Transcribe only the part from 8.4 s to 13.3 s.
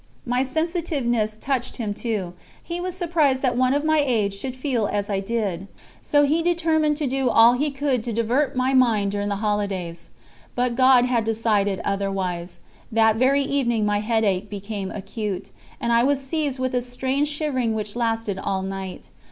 my mind during the holidays. But God had decided otherwise. That